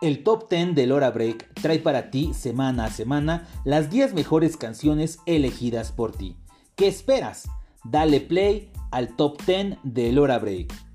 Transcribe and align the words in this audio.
El 0.00 0.22
Top 0.24 0.48
10 0.48 0.74
de 0.74 0.86
Lora 0.86 1.10
Break 1.10 1.52
trae 1.60 1.78
para 1.78 2.10
ti 2.10 2.32
semana 2.32 2.86
a 2.86 2.90
semana 2.90 3.46
las 3.64 3.90
10 3.90 4.14
mejores 4.14 4.56
canciones 4.56 5.18
elegidas 5.26 5.92
por 5.92 6.12
ti. 6.12 6.36
¿Qué 6.74 6.88
esperas? 6.88 7.50
Dale 7.84 8.22
play 8.22 8.72
al 8.92 9.14
Top 9.16 9.42
10 9.44 9.76
de 9.82 10.10
Lora 10.12 10.38
Break. 10.38 10.89